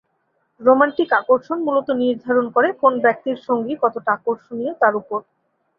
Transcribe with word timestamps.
Romantic 0.61 1.09
আকর্ষণ 1.19 1.57
মূলত 1.63 1.87
নির্ধারণ 2.01 2.45
করে 2.55 2.69
কোন 2.81 2.93
ব্যক্তির 3.05 3.37
সঙ্গী 3.47 3.73
কতটা 3.83 4.09
আকর্ষণীয় 4.13 4.73
তার 4.81 4.93
উপর। 5.01 5.19